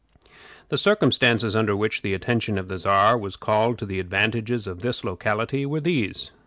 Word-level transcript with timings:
The 0.69 0.79
circumstances 0.79 1.55
under 1.55 1.75
which 1.75 2.01
the 2.01 2.15
attention 2.15 2.57
of 2.57 2.69
the 2.69 2.79
Czar 2.79 3.15
was 3.15 3.35
called 3.35 3.77
to 3.77 3.85
the 3.85 3.99
advantages 3.99 4.65
of 4.65 4.79
this 4.81 5.03
locality 5.03 5.63
were 5.63 5.79
these. 5.79 6.31